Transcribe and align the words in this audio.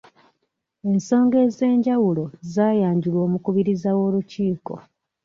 Ensonga 0.89 1.37
ez'enjawulo 1.47 2.23
zaayanjulwa 2.53 3.21
omukubiriza 3.27 3.89
w'olukiiko. 3.97 4.73